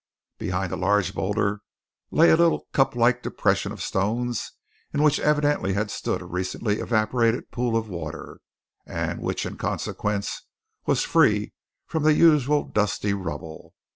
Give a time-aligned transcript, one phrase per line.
[0.39, 1.61] Behind a large boulder
[2.09, 4.53] lay a little cuplike depression of stones
[4.91, 8.41] in which evidently had stood a recently evaporated pool of water,
[8.83, 10.41] and which, in consequence,
[10.87, 11.53] was free
[11.85, 13.75] from the usual dusty rubble.